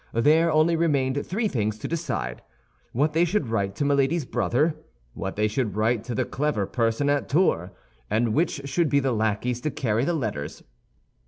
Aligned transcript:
There 0.15 0.51
only 0.51 0.75
remained 0.75 1.23
three 1.27 1.47
things 1.47 1.77
to 1.77 1.87
decide—what 1.87 3.13
they 3.13 3.23
should 3.23 3.49
write 3.49 3.75
to 3.75 3.85
Milady's 3.85 4.25
brother; 4.25 4.73
what 5.13 5.35
they 5.35 5.47
should 5.47 5.75
write 5.75 6.03
to 6.05 6.15
the 6.15 6.25
clever 6.25 6.65
person 6.65 7.07
at 7.07 7.29
Tours; 7.29 7.69
and 8.09 8.33
which 8.33 8.61
should 8.67 8.89
be 8.89 8.99
the 8.99 9.11
lackeys 9.13 9.61
to 9.61 9.69
carry 9.69 10.03
the 10.03 10.15
letters. 10.15 10.63